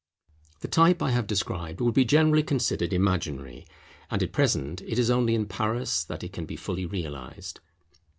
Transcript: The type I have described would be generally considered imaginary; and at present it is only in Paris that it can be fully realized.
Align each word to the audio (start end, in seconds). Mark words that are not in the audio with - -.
The 0.61 0.67
type 0.67 1.03
I 1.03 1.11
have 1.11 1.27
described 1.27 1.79
would 1.79 1.93
be 1.93 2.05
generally 2.05 2.41
considered 2.41 2.91
imaginary; 2.91 3.67
and 4.09 4.23
at 4.23 4.31
present 4.33 4.81
it 4.81 4.97
is 4.97 5.11
only 5.11 5.35
in 5.35 5.45
Paris 5.45 6.03
that 6.03 6.23
it 6.23 6.33
can 6.33 6.47
be 6.47 6.55
fully 6.55 6.87
realized. 6.87 7.59